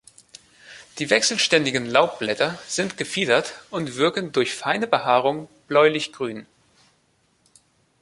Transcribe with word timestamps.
Die 0.97 1.11
wechselständigen 1.11 1.85
Laubblätter 1.85 2.57
sind 2.65 2.97
gefiedert 2.97 3.53
und 3.69 3.97
wirken 3.97 4.31
durch 4.31 4.51
feine 4.55 4.87
Behaarung 4.87 5.47
bläulichgrün. 5.67 6.47